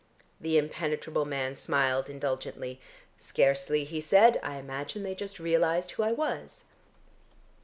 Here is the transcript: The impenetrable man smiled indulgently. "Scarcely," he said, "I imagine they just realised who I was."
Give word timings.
The 0.39 0.57
impenetrable 0.57 1.25
man 1.25 1.55
smiled 1.55 2.09
indulgently. 2.09 2.81
"Scarcely," 3.19 3.83
he 3.83 4.01
said, 4.01 4.39
"I 4.41 4.55
imagine 4.55 5.03
they 5.03 5.13
just 5.13 5.39
realised 5.39 5.91
who 5.91 6.01
I 6.01 6.11
was." 6.11 6.63